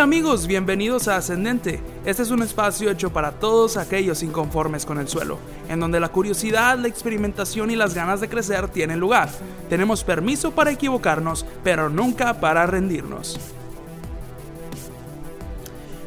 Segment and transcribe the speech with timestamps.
[0.00, 1.78] Hey amigos, bienvenidos a Ascendente.
[2.06, 5.38] Este es un espacio hecho para todos aquellos inconformes con el suelo,
[5.68, 9.28] en donde la curiosidad, la experimentación y las ganas de crecer tienen lugar.
[9.68, 13.38] Tenemos permiso para equivocarnos, pero nunca para rendirnos.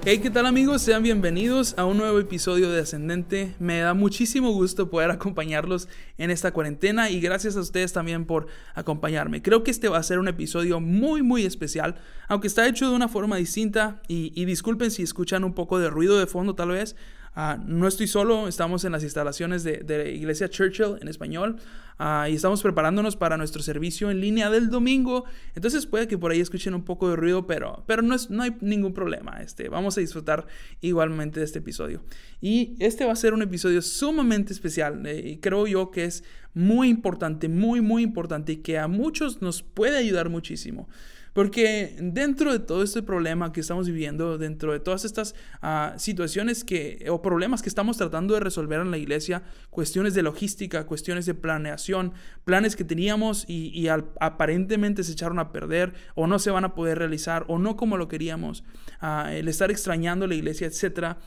[0.06, 0.82] Hey, ¿qué tal amigos?
[0.82, 3.56] Sean bienvenidos a un nuevo episodio de Ascendente.
[3.60, 8.48] Me da muchísimo gusto poder acompañarlos en esta cuarentena y gracias a ustedes también por
[8.76, 9.42] acompañarme.
[9.42, 11.96] Creo que este va a ser un episodio muy muy especial,
[12.28, 16.20] aunque está hecho de una forma distinta y, disculpen si escuchan un poco de ruido
[16.20, 16.98] de fondo tal vez.
[17.36, 21.56] Ah, no estoy solo, estamos en las instalaciones de, de Iglesia Churchill en español
[22.00, 25.26] uh, y estamos preparándonos para nuestro servicio en línea del domingo.
[25.56, 28.44] Entonces puede que por ahí escuchen un poco de ruido, pero, pero no, es, no
[28.44, 29.42] hay ningún problema.
[29.42, 30.46] Este, vamos a disfrutar
[30.82, 32.04] igualmente de este episodio.
[32.40, 36.24] Y este va a ser un episodio sumamente especial eh, y creo yo que es
[36.54, 40.88] muy importante, muy, muy importante y que a muchos nos puede ayudar muchísimo.
[41.34, 46.64] Porque dentro de todo este problema que estamos viviendo, dentro de todas estas uh, situaciones
[46.64, 51.26] que, o problemas que estamos tratando de resolver en la iglesia, cuestiones de logística, cuestiones
[51.26, 52.14] de planeación,
[52.46, 53.88] planes que teníamos y,
[54.20, 57.98] aparentemente se echaron a perder o no se van a poder realizar o no como
[57.98, 58.64] lo queríamos,
[59.02, 61.18] uh, el estar extrañando la iglesia, etc.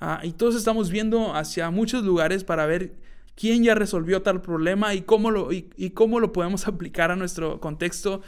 [0.00, 2.94] Uh, y todos estamos viendo hacia muchos lugares para ver
[3.36, 7.16] quién ya resolvió tal problema y cómo lo, y, y cómo lo podemos aplicar a
[7.16, 8.22] nuestro contexto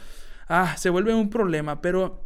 [0.47, 2.25] ah, se vuelve un problema, pero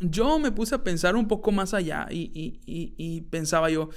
[0.00, 3.90] yo me puse a pensar un poco más allá y, pensaba yo,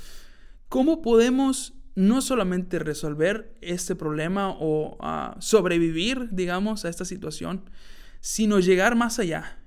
[0.69, 7.69] ¿cómo podemos no solamente resolver este problema o ah, sobrevivir, digamos, a esta situación,
[8.21, 9.59] sino llegar más allá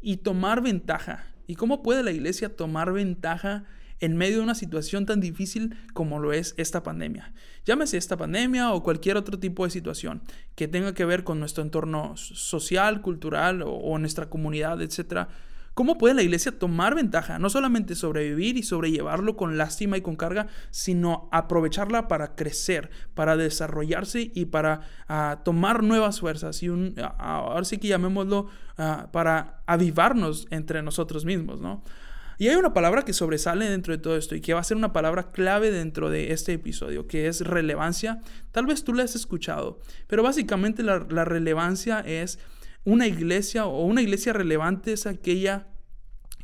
[0.00, 1.24] y tomar ventaja?
[1.46, 3.64] ¿Y cómo puede la iglesia tomar ventaja
[4.00, 7.32] en medio de una situación tan difícil como lo es esta pandemia.
[7.64, 10.22] Llámese esta pandemia o cualquier otro tipo de situación
[10.54, 15.28] que tenga que ver con nuestro entorno social, cultural o, nuestra comunidad, etc.
[15.74, 17.38] ¿Cómo puede la iglesia tomar ventaja?
[17.38, 23.36] No solamente sobrevivir y sobrellevarlo con lástima y con carga, sino aprovecharla para crecer, para
[23.36, 26.62] desarrollarse y para uh, tomar nuevas fuerzas.
[26.62, 31.84] Y un, ahora sí que llamémoslo uh, para avivarnos entre nosotros mismos, ¿no?
[32.40, 34.78] Y hay una palabra que sobresale dentro de todo esto y que va a ser
[34.78, 38.22] una palabra clave dentro de este episodio, que es relevancia.
[38.50, 42.38] Tal vez tú la has escuchado, pero básicamente la, relevancia es
[42.82, 45.68] una iglesia o una iglesia relevante es aquella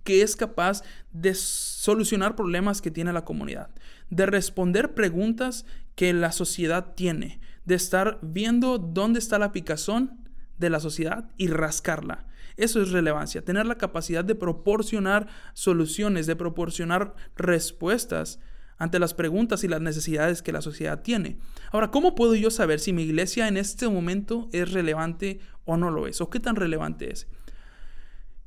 [0.05, 3.71] que es capaz de solucionar problemas que tiene la comunidad,
[4.11, 5.65] de responder preguntas
[5.95, 11.47] que la sociedad tiene, de estar viendo dónde está la picazón de la sociedad y
[11.47, 12.27] rascarla.
[12.57, 18.41] Eso es relevancia, tener la capacidad de proporcionar soluciones, de proporcionar respuestas
[18.79, 21.39] ante las preguntas y las necesidades que la sociedad tiene.
[21.71, 25.91] Ahora, ¿cómo puedo yo saber si mi iglesia en este momento es relevante o no
[25.91, 26.21] lo es?
[26.21, 27.27] ¿O qué tan relevante es?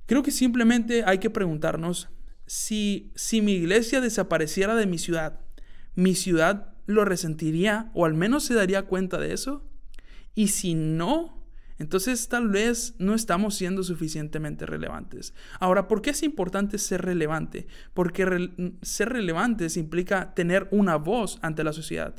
[0.06, 2.10] Creo que simplemente hay que preguntarnos
[2.46, 5.40] si, si mi iglesia desapareciera de mi ciudad,
[5.96, 9.64] mi ciudad lo resentiría o al menos se daría cuenta de eso.
[10.34, 11.39] Y si no,
[11.80, 15.34] entonces tal vez no estamos siendo suficientemente relevantes.
[15.60, 17.68] Ahora, ¿por qué es importante ser relevante?
[17.94, 18.52] Porque
[18.82, 22.16] ser relevantes implica tener una voz ante la sociedad,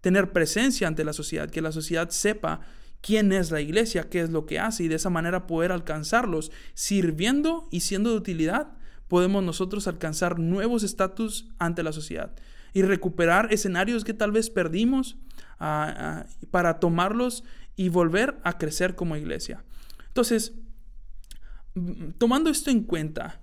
[0.00, 2.60] tener presencia ante la sociedad, que la sociedad sepa
[3.00, 6.50] quién es la iglesia, qué es lo que hace y de esa manera poder alcanzarlos
[6.74, 8.72] sirviendo y siendo de utilidad.
[9.06, 12.34] Podemos nosotros alcanzar nuevos estatus ante la sociedad
[12.72, 15.16] y recuperar escenarios que tal vez perdimos
[15.60, 17.44] ah, ah, para tomarlos
[17.76, 19.64] y volver a crecer como iglesia.
[20.08, 20.52] Entonces,
[22.18, 23.40] tomando esto en cuenta,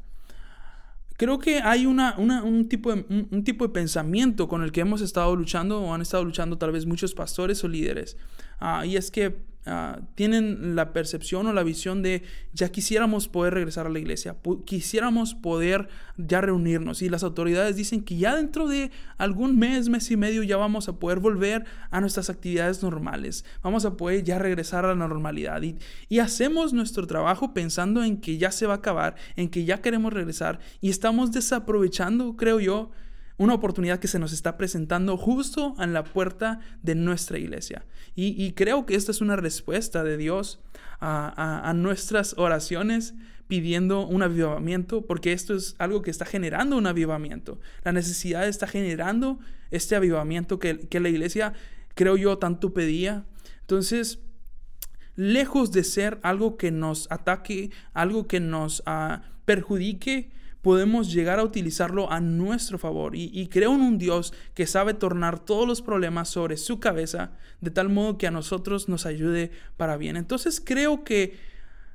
[1.18, 5.02] creo que hay una, un, tipo de, un, tipo de pensamiento con el que hemos
[5.02, 8.18] estado luchando o han estado luchando tal vez muchos pastores o líderes.
[8.60, 13.54] Ah, y es que Ah, tienen la percepción o la visión de ya quisiéramos poder
[13.54, 14.36] regresar a la iglesia,
[14.66, 15.88] quisiéramos poder
[16.18, 17.04] ya reunirnos.
[17.04, 20.90] Y las autoridades dicen que ya dentro de algún mes, mes y medio ya vamos
[20.90, 25.62] a poder volver a nuestras actividades normales, vamos a poder ya regresar a la normalidad.
[25.62, 25.78] Y,
[26.10, 29.80] y hacemos nuestro trabajo pensando en que ya se va a acabar, en que ya
[29.80, 30.60] queremos regresar.
[30.80, 32.90] Y estamos desaprovechando, creo yo,
[33.42, 37.86] una oportunidad que se nos está presentando justo en la puerta de nuestra iglesia.
[38.14, 40.60] Y, creo que esta es una respuesta de Dios
[41.00, 43.16] a, nuestras oraciones
[43.48, 47.60] pidiendo un avivamiento, porque esto es algo que está generando un avivamiento.
[47.84, 49.40] La necesidad está generando
[49.72, 51.54] este avivamiento que, la iglesia,
[51.96, 53.26] creo yo, tanto pedía.
[53.62, 54.20] Entonces,
[55.16, 60.30] lejos de ser algo que nos ataque, algo que nos ah, perjudique,
[60.62, 63.16] podemos llegar a utilizarlo a nuestro favor.
[63.16, 67.32] Y, creo en un Dios que sabe tornar todos los problemas sobre su cabeza
[67.62, 70.18] de tal modo que a nosotros nos ayude para bien.
[70.18, 71.38] Entonces creo que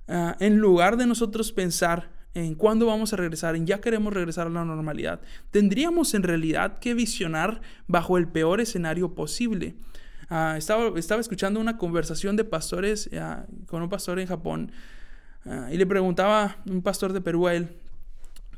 [0.08, 4.48] ah, en lugar de nosotros pensar en cuándo vamos a regresar, en ya queremos regresar
[4.48, 5.20] a la normalidad,
[5.50, 9.76] tendríamos en realidad que visionar bajo el peor escenario posible.
[10.28, 14.72] Ah, estaba, estaba escuchando una conversación de pastores ah, con un pastor en Japón
[15.70, 17.68] y le preguntaba un pastor de Perú a él,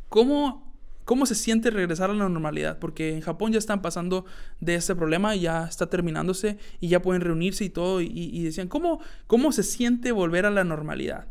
[0.09, 0.69] ¿cómo
[1.09, 2.79] ¿Cómo se siente regresar a la normalidad?
[2.79, 4.27] Porque en Japón ya están pasando
[4.61, 8.03] de este problema, ya está terminándose y ya pueden reunirse y todo.
[8.03, 11.29] Y, decían, ¿cómo, ¿cómo se siente volver a la normalidad?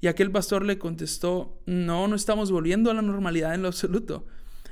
[0.00, 4.26] Y aquel pastor le contestó, no, no estamos volviendo a la normalidad en lo absoluto.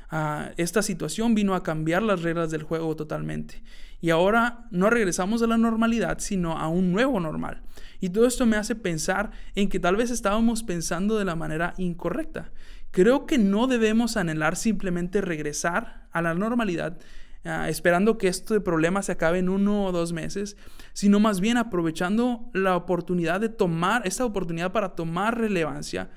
[0.08, 3.60] Ah, esta situación vino a cambiar las reglas del juego totalmente.
[4.00, 7.62] Y ahora no regresamos a la normalidad, sino a un nuevo normal.
[7.98, 11.74] Y todo esto me hace pensar en que tal vez estábamos pensando de la manera
[11.78, 12.52] incorrecta.
[12.94, 16.96] Creo que no debemos anhelar simplemente regresar a la normalidad,
[17.44, 20.56] ah, esperando que este problema se acabe en uno o dos meses,
[20.92, 26.08] sino más bien aprovechando la oportunidad de tomar, esta oportunidad para tomar relevancia,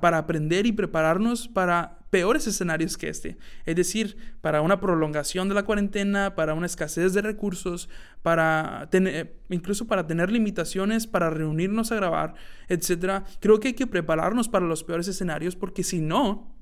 [0.00, 3.38] para aprender y prepararnos para peores escenarios que este.
[3.66, 7.88] Es decir, para una prolongación de la cuarentena, para una escasez de recursos,
[8.22, 12.34] para tener, incluso para tener limitaciones, para reunirnos a grabar,
[12.68, 13.24] etc.
[13.40, 16.54] Creo que hay que prepararnos para los peores escenarios porque si no,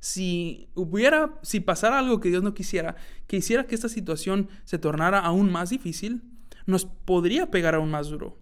[0.00, 2.96] si hubiera, si pasara algo que Dios no quisiera,
[3.26, 6.22] que hiciera que esta situación se tornara aún más difícil,
[6.66, 8.38] nos podría pegar aún más duro.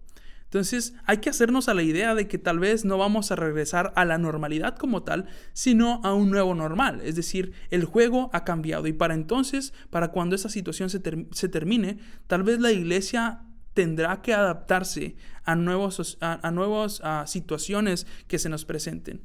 [0.53, 3.91] Entonces hay que hacernos a la idea de que tal vez no vamos a regresar
[3.97, 7.01] a la normalidad como tal, sino a un nuevo normal.
[7.03, 11.01] Es decir, el juego ha cambiado y para entonces, para cuando esa situación se,
[11.49, 13.41] termine, tal vez la iglesia
[13.73, 19.23] tendrá que adaptarse a, nuevos, a, nuevas situaciones que se nos presenten.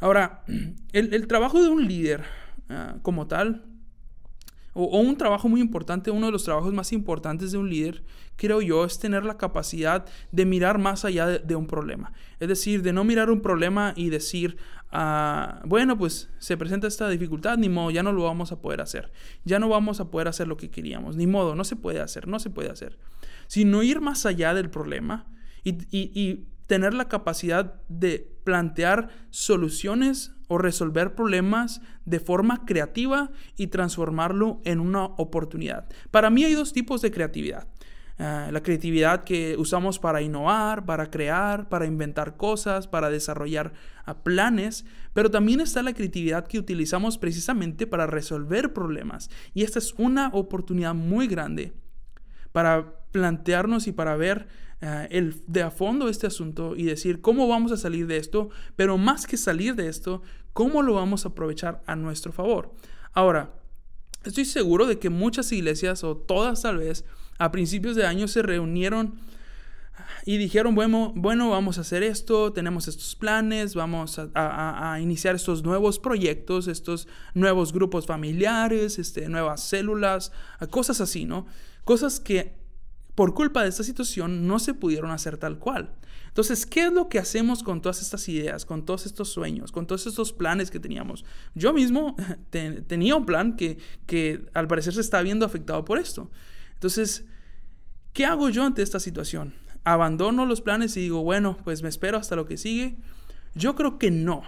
[0.00, 0.42] Ahora,
[0.94, 2.24] el, trabajo de un líder
[2.70, 3.66] ah, como tal
[4.76, 8.04] o, un trabajo muy importante, uno de los trabajos más importantes de un líder,
[8.36, 12.12] creo yo, es tener la capacidad de mirar más allá de, un problema.
[12.40, 14.58] Es decir, de no mirar un problema y decir,
[14.92, 18.82] ah, bueno, pues se presenta esta dificultad, ni modo, ya no lo vamos a poder
[18.82, 19.10] hacer.
[19.44, 22.28] Ya no vamos a poder hacer lo que queríamos, ni modo, no se puede hacer,
[22.28, 22.98] no se puede hacer.
[23.46, 25.26] Sino ir más allá del problema
[25.64, 34.60] y tener la capacidad de plantear soluciones o resolver problemas de forma creativa y transformarlo
[34.64, 35.88] en una oportunidad.
[36.10, 37.68] Para mí hay dos tipos de creatividad.
[38.18, 43.74] Ah, la creatividad que usamos para innovar, para crear, para inventar cosas, para desarrollar
[44.06, 49.28] ah, planes, pero también está la creatividad que utilizamos precisamente para resolver problemas.
[49.52, 51.74] Y esta es una oportunidad muy grande
[52.56, 54.48] para plantearnos y para ver
[54.80, 58.48] eh, el, de a fondo este asunto y decir cómo vamos a salir de esto,
[58.76, 60.22] pero más que salir de esto,
[60.54, 62.72] cómo lo vamos a aprovechar a nuestro favor.
[63.12, 63.50] Ahora,
[64.24, 67.04] estoy seguro de que muchas iglesias, o todas tal vez,
[67.38, 69.16] a principios de año se reunieron
[70.24, 75.34] y dijeron, bueno, bueno, vamos a hacer esto, tenemos estos planes, vamos a, a, iniciar
[75.34, 80.32] estos nuevos proyectos, estos nuevos grupos familiares, este, nuevas células,
[80.70, 81.44] cosas así, ¿no?
[81.86, 82.52] Cosas que
[83.14, 85.94] por culpa de esta situación no se pudieron hacer tal cual.
[86.26, 89.86] Entonces, ¿qué es lo que hacemos con todas estas ideas, con todos estos sueños, con
[89.86, 91.24] todos estos planes que teníamos?
[91.54, 92.16] Yo mismo
[92.50, 96.28] tenía un plan que, que al parecer se está viendo afectado por esto.
[96.74, 97.24] Entonces,
[98.12, 99.54] ¿qué hago yo ante esta situación?
[99.84, 102.96] ¿Abandono los planes y digo, bueno, pues me espero hasta lo que sigue?
[103.54, 104.42] Yo creo que no.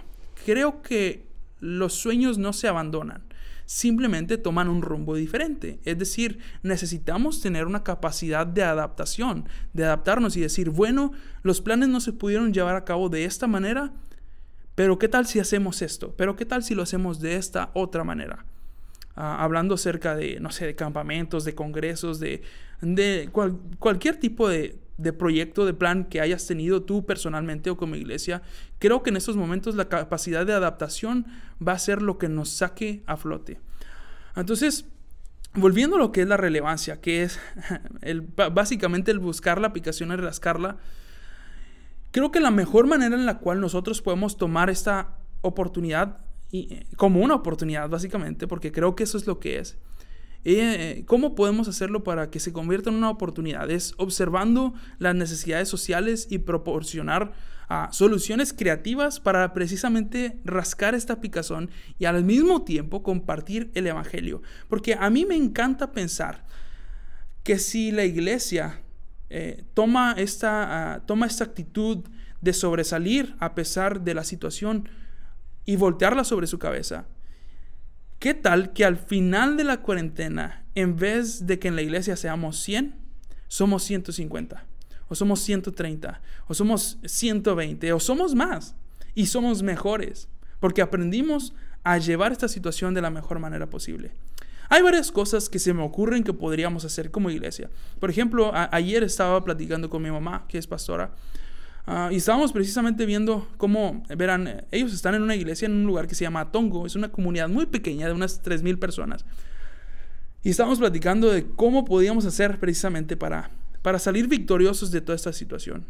[0.45, 3.28] Creo que los sueños no se abandonan
[3.69, 5.79] simplemente toman un rumbo diferente.
[5.85, 11.11] Es decir, necesitamos tener una capacidad de adaptación, de adaptarnos y decir, bueno,
[11.43, 13.93] los planes no se pudieron llevar a cabo de esta manera,
[14.73, 16.15] pero ¿qué tal si hacemos esto?
[16.17, 18.43] ¿Pero qué tal si lo hacemos de esta otra manera?
[19.15, 22.41] Ah, hablando acerca de, no sé, de campamentos, de congresos, de,
[22.81, 23.29] de
[23.77, 28.41] cualquier tipo de, de proyecto, de plan que hayas tenido tú personalmente o como iglesia,
[28.79, 31.25] creo que en estos momentos la capacidad de adaptación
[31.65, 33.61] va a ser lo que nos saque a flote.
[34.35, 34.85] Entonces,
[35.53, 37.39] volviendo a lo que es la relevancia, que es
[38.01, 40.77] el, básicamente el buscar la aplicación y rascarla,
[42.11, 46.17] creo que la mejor manera en la cual nosotros podemos tomar esta oportunidad
[46.51, 49.88] y, como una oportunidad, básicamente, porque creo que eso es lo que es, eh,
[51.05, 53.69] ¿Cómo podemos hacerlo para que se convierta en una oportunidad?
[53.69, 57.33] Es observando las necesidades sociales y proporcionar
[57.67, 64.41] ah, soluciones creativas para precisamente rascar esta picazón y al mismo tiempo compartir el Evangelio.
[64.69, 66.45] Porque a mí me encanta pensar
[67.43, 68.81] que si la iglesia
[69.29, 72.05] eh, toma, esta, ah, toma esta actitud
[72.41, 74.87] de sobresalir a pesar de la situación
[75.65, 77.07] y voltearla sobre su cabeza,
[78.19, 82.17] ¿Qué tal que al final de la cuarentena, en vez de que en la iglesia
[82.17, 82.93] seamos 100,
[83.47, 84.65] somos 150?
[85.07, 88.75] O somos 130, o somos 120, o somos más.
[89.15, 94.11] y somos mejores, porque aprendimos a llevar esta situación de la mejor manera posible.
[94.69, 97.69] Hay varias cosas que se me ocurren que podríamos hacer como iglesia.
[97.99, 101.11] Por ejemplo, ayer estaba platicando con mi mamá, que es pastora,
[101.89, 106.07] ah, y estábamos precisamente viendo cómo, verán, ellos están en una iglesia en un lugar
[106.07, 109.25] que se llama Tongo, es una comunidad muy pequeña de unas 3.000 personas.
[110.43, 115.33] Y estábamos platicando de cómo podíamos hacer precisamente para, para salir victoriosos de toda esta
[115.33, 115.85] situación.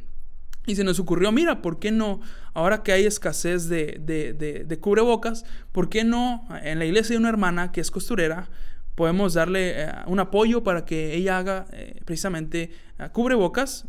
[0.65, 2.19] Y se nos ocurrió, mira, ¿por qué no,
[2.53, 7.29] ahora que hay escasez de, de, cubrebocas, ¿por qué no en la iglesia de una
[7.29, 8.49] hermana que es costurera,
[8.95, 13.85] podemos darle eh, un apoyo para que ella haga eh, precisamente uh, cubrebocas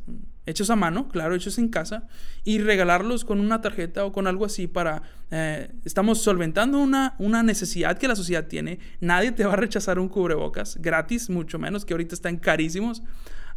[0.51, 2.07] hechos a mano, claro, hechos en casa,
[2.45, 5.03] y regalarlos con una tarjeta o con algo así para...
[5.31, 8.81] Eh, estamos solventando una, una necesidad que la sociedad tiene.
[9.01, 13.03] Nadie te va a rechazar un cubrebocas gratis, mucho menos que ahorita están carísimos.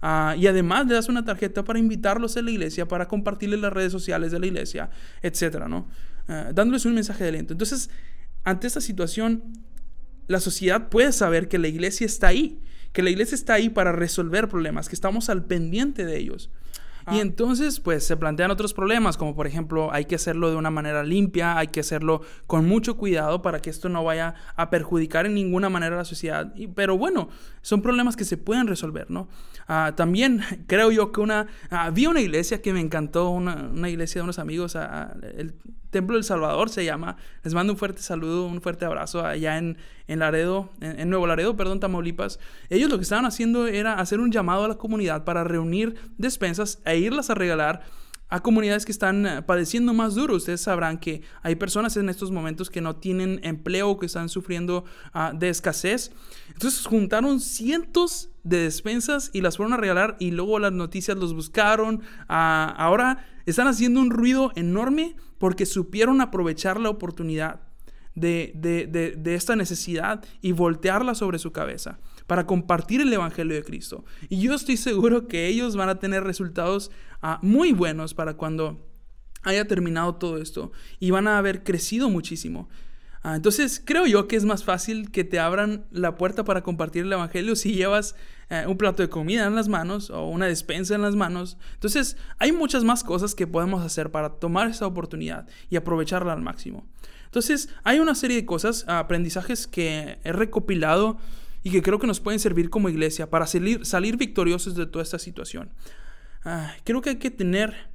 [0.05, 3.71] Ah, y además le das una tarjeta para invitarlos a la iglesia, para compartirles las
[3.71, 4.89] redes sociales de la iglesia,
[5.21, 5.87] etcétera, ¿no?
[6.27, 7.53] Ah, dándoles un mensaje de aliento.
[7.53, 7.89] Entonces,
[8.43, 9.43] ante esta situación,
[10.27, 12.59] la sociedad puede saber que la iglesia está ahí,
[12.91, 16.49] que la iglesia está ahí para resolver problemas, que estamos al pendiente de ellos.
[17.11, 17.21] Y ah.
[17.21, 21.03] entonces, pues se plantean otros problemas, como por ejemplo, hay que hacerlo de una manera
[21.03, 25.33] limpia, hay que hacerlo con mucho cuidado para que esto no vaya a perjudicar en
[25.33, 26.53] ninguna manera a la sociedad.
[26.75, 27.29] pero bueno,
[27.61, 29.27] son problemas que se pueden resolver, ¿no?
[29.67, 31.47] Ah, también creo yo que una...
[31.69, 35.55] había una iglesia que me encantó, una, una iglesia de unos amigos, el
[35.93, 37.17] Templo del Salvador se llama.
[37.43, 41.55] Les mando un fuerte saludo, un fuerte abrazo allá en, en Laredo, en, Nuevo Laredo,
[41.55, 42.39] perdón, Tamaulipas.
[42.69, 46.81] Ellos lo que estaban haciendo era hacer un llamado a la comunidad para reunir despensas
[46.85, 47.83] e irlas a regalar
[48.29, 50.35] a comunidades que están eh, padeciendo más duro.
[50.35, 54.85] Ustedes sabrán que hay personas en estos momentos que no tienen empleo, que están sufriendo
[55.13, 56.11] ah, de escasez.
[56.47, 61.35] Entonces juntaron cientos de despensas y las fueron a regalar y luego las noticias los
[61.35, 62.01] buscaron.
[62.27, 67.61] Ah, ahora están haciendo un ruido enorme porque supieron aprovechar la oportunidad
[68.15, 74.05] de, de, esta necesidad y voltearla sobre su cabeza para compartir el Evangelio de Cristo.
[74.29, 76.91] Y yo estoy seguro que ellos van a tener resultados
[77.21, 78.85] ah, muy buenos para cuando
[79.43, 82.69] haya terminado todo esto y van a haber crecido muchísimo.
[83.23, 87.03] Ah, entonces creo yo que es más fácil que te abran la puerta para compartir
[87.03, 88.15] el Evangelio si llevas
[88.53, 91.57] eh, un plato de comida en las manos o una despensa en las manos.
[91.73, 96.41] Entonces hay muchas más cosas que podemos hacer para tomar esa oportunidad y aprovecharla al
[96.41, 96.85] máximo.
[97.25, 101.17] Entonces hay una serie de cosas, aprendizajes que he recopilado
[101.63, 105.01] y que creo que nos pueden servir como iglesia para salir, salir victoriosos de toda
[105.01, 105.71] esta situación.
[106.45, 107.89] Ah, creo que hay que tener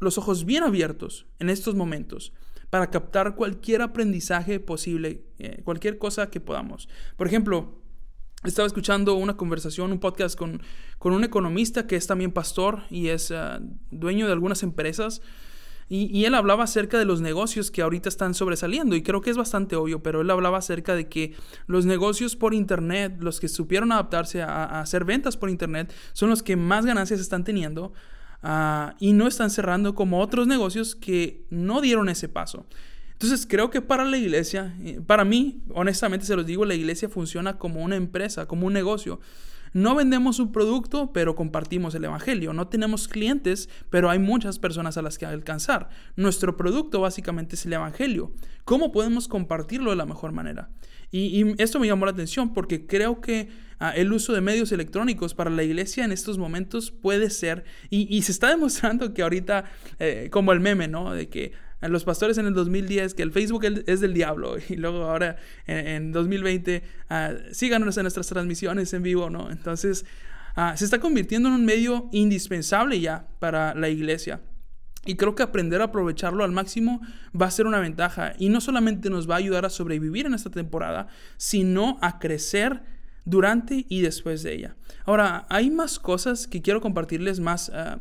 [0.00, 2.32] los ojos bien abiertos en estos momentos
[2.68, 6.88] para captar cualquier aprendizaje posible, eh, cualquier cosa que podamos.
[7.16, 7.79] Por ejemplo,
[8.44, 10.62] estaba escuchando una conversación, un podcast con,
[10.98, 15.20] con un economista que es también pastor y es ah, dueño de algunas empresas.
[15.88, 18.94] Y, y, él hablaba acerca de los negocios que ahorita están sobresaliendo.
[18.94, 21.34] Y creo que es bastante obvio, pero él hablaba acerca de que
[21.66, 26.30] los negocios por Internet, los que supieron adaptarse a, a hacer ventas por Internet, son
[26.30, 27.92] los que más ganancias están teniendo.
[28.42, 32.66] Ah, y no están cerrando como otros negocios que no dieron ese paso.
[33.22, 34.74] Entonces creo que para la iglesia,
[35.06, 39.20] para mí, honestamente se los digo, la iglesia funciona como una empresa, como un negocio.
[39.74, 42.54] No vendemos un producto, pero compartimos el Evangelio.
[42.54, 45.90] No tenemos clientes, pero hay muchas personas a las que alcanzar.
[46.16, 48.32] Nuestro producto básicamente es el Evangelio.
[48.64, 50.70] ¿Cómo podemos compartirlo de la mejor manera?
[51.12, 53.50] Y, esto me llamó la atención porque creo que
[53.80, 58.22] ah, el uso de medios electrónicos para la iglesia en estos momentos puede ser, y,
[58.22, 59.64] se está demostrando que ahorita,
[59.98, 61.12] eh, como el meme, ¿no?
[61.12, 61.52] De que
[61.88, 66.12] los pastores en el 2010 que el Facebook es del diablo y luego ahora en,
[66.12, 67.14] 2020 uh,
[67.54, 69.50] síganos en nuestras transmisiones en vivo, ¿no?
[69.50, 70.04] Entonces
[70.56, 74.40] ah, se está convirtiendo en un medio indispensable ya para la iglesia.
[75.06, 77.00] Y creo que aprender a aprovecharlo al máximo
[77.38, 78.34] va a ser una ventaja.
[78.38, 81.08] Y no solamente nos va a ayudar a sobrevivir en esta temporada,
[81.38, 82.82] sino a crecer
[83.24, 84.76] durante y después de ella.
[85.06, 87.70] Ahora, hay más cosas que quiero compartirles más.
[87.70, 87.98] Ah,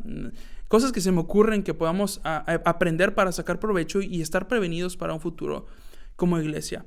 [0.70, 5.16] Cosas que se me ocurren que podamos aprender para sacar provecho y estar prevenidos para
[5.16, 5.66] un futuro
[6.16, 6.86] como iglesia.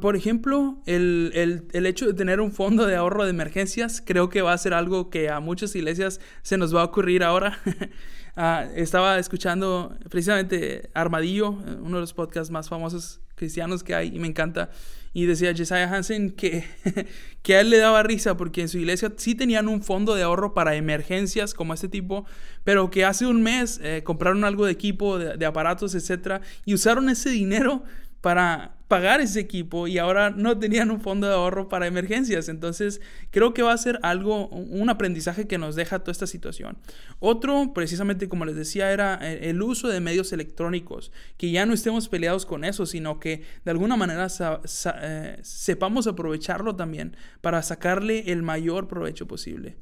[0.00, 4.54] por ejemplo, el, hecho de tener un fondo de ahorro de emergencias creo que va
[4.54, 7.58] a ser algo que a muchas iglesias se nos va a ocurrir ahora.
[8.36, 14.20] Ah, estaba escuchando precisamente Armadillo, uno de los podcasts más famosos cristianos que hay y
[14.20, 14.70] me encanta.
[15.12, 16.64] Y decía Jesiah Hansen que,
[17.42, 20.22] que a él le daba risa porque en su iglesia sí tenían un fondo de
[20.22, 22.26] ahorro para emergencias como este tipo,
[22.62, 26.42] pero que hace un mes eh, compraron algo de equipo, de, aparatos, etc.
[26.64, 27.82] Y usaron ese dinero
[28.20, 32.48] para pagar ese equipo y ahora no tenían un fondo de ahorro para emergencias.
[32.48, 36.76] Entonces, creo que va a ser algo, un aprendizaje que nos deja toda esta situación.
[37.20, 42.08] Otro, precisamente como les decía, era el uso de medios electrónicos, que ya no estemos
[42.08, 48.42] peleados con eso, sino que de alguna manera eh, sepamos aprovecharlo también para sacarle el
[48.42, 49.76] mayor provecho posible.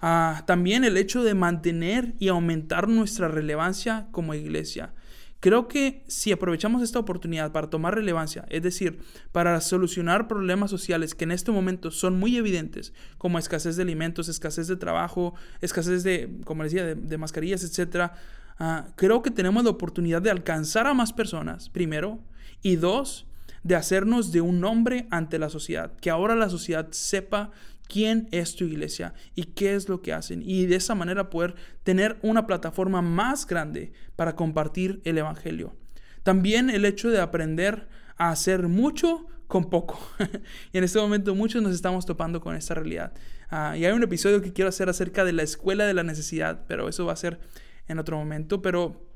[0.00, 4.92] Ah, también el hecho de mantener y aumentar nuestra relevancia como iglesia.
[5.44, 11.14] Creo que si aprovechamos esta oportunidad para tomar relevancia, es decir, para solucionar problemas sociales
[11.14, 16.02] que en este momento son muy evidentes, como escasez de alimentos, escasez de trabajo, escasez
[16.02, 18.12] de, como decía, de, mascarillas, etc.,
[18.58, 22.20] ah, creo que tenemos la oportunidad de alcanzar a más personas, primero,
[22.62, 23.26] y dos,
[23.64, 27.50] de hacernos de un nombre ante la sociedad, que ahora la sociedad sepa
[27.88, 31.54] quién es tu iglesia y qué es lo que hacen y de esa manera poder
[31.82, 35.76] tener una plataforma más grande para compartir el Evangelio.
[36.22, 40.00] También el hecho de aprender a hacer mucho con poco.
[40.72, 43.12] y en este momento muchos nos estamos topando con esta realidad.
[43.50, 46.64] Ah, y hay un episodio que quiero hacer acerca de la escuela de la necesidad,
[46.66, 47.40] pero eso va a ser
[47.86, 48.62] en otro momento.
[48.62, 49.06] Pero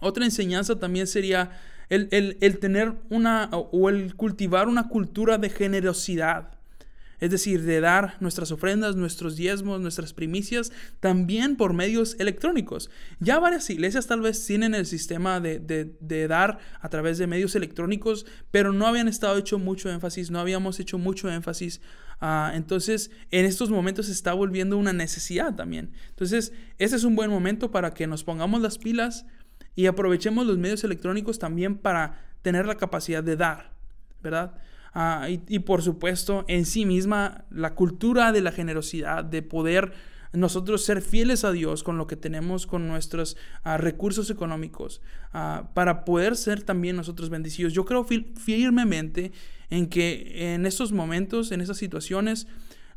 [0.00, 1.52] otra enseñanza también sería
[1.88, 6.51] el, el tener una o el cultivar una cultura de generosidad
[7.22, 12.90] es decir, de dar nuestras ofrendas, nuestros diezmos, nuestras primicias, también por medios electrónicos.
[13.20, 18.26] Ya varias iglesias tal vez tienen el sistema de, dar a través de medios electrónicos,
[18.50, 21.80] pero no habían estado hecho mucho énfasis, no habíamos hecho mucho énfasis.
[22.20, 25.92] Ah, entonces, en estos momentos se está volviendo una necesidad también.
[26.08, 29.26] Entonces, ese es un buen momento para que nos pongamos las pilas
[29.76, 33.74] y aprovechemos los medios electrónicos también para tener la capacidad de dar,
[34.24, 34.54] ¿verdad?
[34.94, 39.92] Ah, y, por supuesto en sí misma la cultura de la generosidad, de poder
[40.34, 45.00] nosotros ser fieles a Dios con lo que tenemos, con nuestros ah, recursos económicos,
[45.32, 47.72] ah, para poder ser también nosotros bendecidos.
[47.72, 49.32] Yo creo firmemente
[49.70, 52.46] en que en estos momentos, en esas situaciones,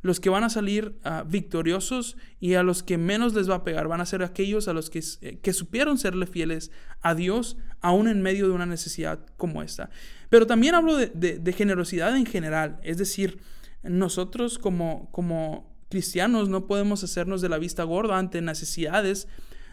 [0.06, 3.88] los que van a salir victoriosos y a los que menos les va a pegar
[3.88, 6.70] van a ser aquellos a los que, eh, que supieron serle fieles
[7.02, 9.90] a Dios aún en medio de una necesidad como esta.
[10.30, 13.40] Pero también hablo de, generosidad en general, es decir,
[13.82, 19.28] nosotros como, como cristianos no podemos hacernos de la vista gorda ante necesidades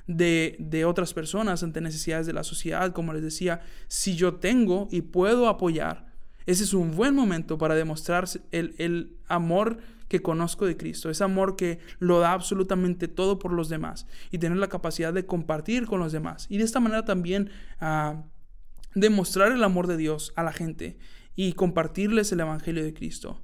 [0.06, 2.92] de, de, otras personas, ante necesidades de la sociedad.
[2.92, 6.06] Como les decía, si yo tengo y puedo apoyar,
[6.46, 9.78] ese es un buen momento para demostrar el, el amor
[10.12, 14.36] que conozco de Cristo, ese amor que lo da absolutamente todo por los demás y
[14.36, 16.46] tener la capacidad de compartir con los demás.
[16.50, 17.48] Y de esta manera también
[17.80, 18.22] uh,
[18.94, 20.98] demostrar el amor de Dios a la gente
[21.34, 23.40] y compartirles el Evangelio de Cristo.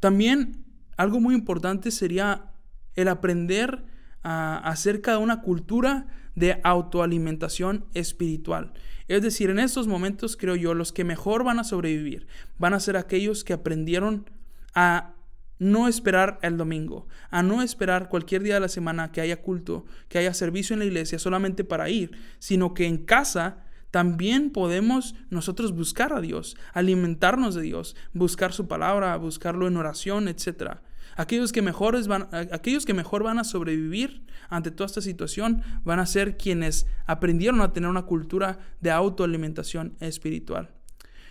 [0.00, 0.64] También
[0.96, 2.50] algo muy importante sería
[2.96, 3.84] el aprender
[4.24, 8.72] ah, acerca de una cultura de autoalimentación espiritual.
[9.06, 12.26] Es decir, en estos momentos creo yo, los que mejor van a sobrevivir
[12.58, 14.28] van a ser aquellos que aprendieron
[14.74, 15.14] a
[15.58, 19.84] no esperar el domingo, a no esperar cualquier día de la semana que haya culto,
[20.08, 25.14] que haya servicio en la iglesia solamente para ir, sino que en casa también podemos
[25.30, 30.78] nosotros buscar a Dios, alimentarnos de Dios, buscar su palabra, buscarlo en oración, etc.
[31.16, 36.00] Aquellos que, mejores van, aquellos que mejor van a sobrevivir ante toda esta situación van
[36.00, 40.70] a ser quienes aprendieron a tener una cultura de autoalimentación espiritual.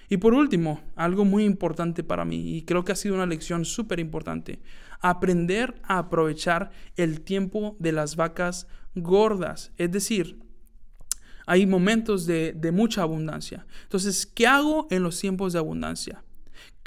[0.10, 3.66] Y por último, algo muy importante para mí, y creo que ha sido una lección
[3.66, 4.60] súper importante,
[5.02, 10.40] aprender a aprovechar el tiempo de las vacas gordas, es decir,
[11.46, 13.66] hay momentos de, mucha abundancia.
[13.84, 16.24] Entonces, ¿qué hago en los tiempos de abundancia?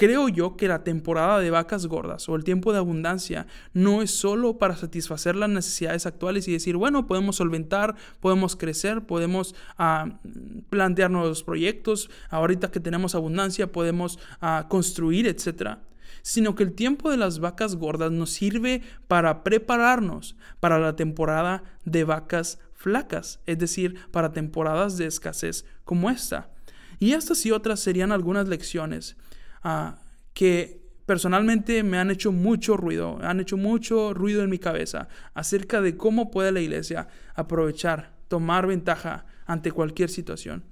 [0.00, 4.10] Creo yo que la temporada de vacas gordas o el tiempo de abundancia no es
[4.10, 10.18] solo para satisfacer las necesidades actuales y decir, bueno, podemos solventar, podemos crecer, podemos ah,
[10.70, 15.80] plantear nuevos proyectos, ahorita que tenemos abundancia podemos ah, construir, etc.
[16.22, 21.62] Sino que el tiempo de las vacas gordas nos sirve para prepararnos para la temporada
[21.84, 26.48] de vacas flacas, es decir, para temporadas de escasez como esta.
[26.98, 29.18] Y estas y otras serían algunas lecciones
[29.62, 29.98] ah,
[30.34, 35.80] que personalmente me han hecho mucho ruido, han hecho mucho ruido en mi cabeza acerca
[35.80, 40.62] de cómo puede la iglesia aprovechar, tomar ventaja ante cualquier situación.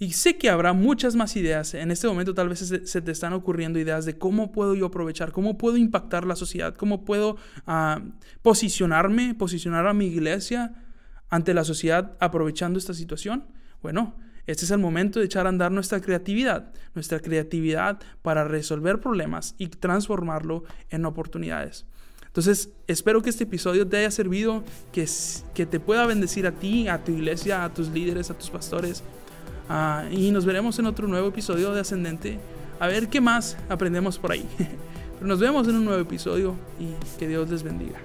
[0.00, 1.74] Y sé que habrá muchas más ideas.
[1.74, 5.32] En este momento tal vez se, te están ocurriendo ideas de cómo puedo yo aprovechar,
[5.32, 8.00] cómo puedo impactar la sociedad, cómo puedo ah,
[8.42, 10.72] posicionarme, posicionar a mi iglesia
[11.30, 13.46] ante la sociedad aprovechando esta situación?
[13.82, 14.14] Bueno,
[14.48, 19.54] este es el momento de echar a andar nuestra creatividad, nuestra creatividad para resolver problemas
[19.58, 21.86] y transformarlo en oportunidades.
[22.26, 25.08] Entonces, espero que este episodio te haya servido, que,
[25.54, 29.02] que te pueda bendecir a ti, a tu iglesia, a tus líderes, a tus pastores,
[29.68, 32.38] Ah, y nos veremos en otro nuevo episodio de Ascendente.
[32.80, 34.46] A ver qué más aprendemos por ahí.
[35.20, 37.98] nos vemos en un nuevo episodio y que Dios les bendiga.